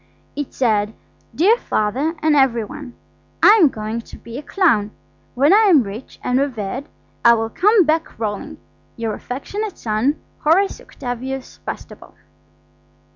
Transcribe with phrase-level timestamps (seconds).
[0.35, 0.95] It said–
[1.35, 4.89] "DEAR FATHER AND EVERY ONE,–I am going to be a Clown.
[5.35, 6.87] When I am rich and reveared
[7.23, 8.57] I will come back rolling.
[8.97, 12.15] "Your affectionate son, "HORACE OCTAVIUS BASTABLE."